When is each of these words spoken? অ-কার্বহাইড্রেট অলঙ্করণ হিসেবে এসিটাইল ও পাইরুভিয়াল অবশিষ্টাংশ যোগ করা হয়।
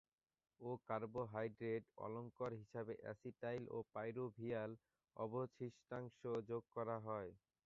অ-কার্বহাইড্রেট 0.61 1.83
অলঙ্করণ 1.97 2.53
হিসেবে 2.61 2.93
এসিটাইল 3.11 3.63
ও 3.69 3.87
পাইরুভিয়াল 3.93 4.71
অবশিষ্টাংশ 5.17 6.19
যোগ 6.49 6.63
করা 6.75 6.97
হয়। 7.07 7.31